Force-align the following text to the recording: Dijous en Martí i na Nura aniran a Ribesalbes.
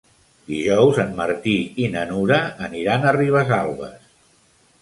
Dijous 0.51 1.01
en 1.03 1.11
Martí 1.19 1.53
i 1.83 1.89
na 1.97 2.05
Nura 2.13 2.39
aniran 2.69 3.07
a 3.11 3.15
Ribesalbes. 3.19 4.13